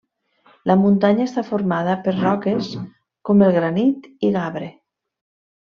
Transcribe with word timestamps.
La 0.69 0.77
muntanya 0.83 1.27
està 1.31 1.43
formada 1.49 1.95
per 2.07 2.15
roques 2.17 2.71
com 3.29 3.47
el 3.49 3.55
granit 3.61 4.13
i 4.31 4.37
gabre. 4.39 4.75